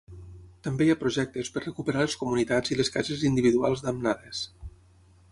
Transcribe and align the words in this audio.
També 0.67 0.85
hi 0.85 0.91
ha 0.93 0.99
projectes 1.01 1.51
per 1.57 1.61
recuperar 1.65 2.05
les 2.05 2.15
comunitats 2.21 2.73
i 2.75 2.77
les 2.79 2.89
cases 2.95 3.27
individuals 3.31 3.85
damnades. 3.89 4.41